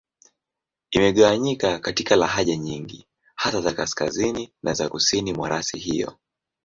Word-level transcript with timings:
Imegawanyika 0.91 1.79
katika 1.79 2.15
lahaja 2.15 2.55
nyingi, 2.55 3.07
hasa 3.35 3.61
za 3.61 3.73
Kaskazini 3.73 4.51
na 4.63 4.73
za 4.73 4.89
Kusini 4.89 5.33
mwa 5.33 5.49
rasi 5.49 5.77
hiyo. 5.77 6.17